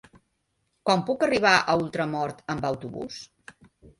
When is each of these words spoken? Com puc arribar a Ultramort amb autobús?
Com 0.89 1.03
puc 1.09 1.25
arribar 1.27 1.51
a 1.73 1.77
Ultramort 1.83 2.41
amb 2.53 2.65
autobús? 2.73 3.21